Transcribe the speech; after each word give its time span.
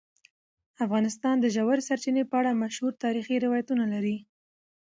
افغانستان 0.85 1.35
د 1.39 1.45
ژورې 1.55 1.81
سرچینې 1.87 2.23
په 2.27 2.35
اړه 2.39 2.59
مشهور 2.63 2.93
تاریخی 3.03 3.35
روایتونه 3.45 3.83
لري. 3.93 4.17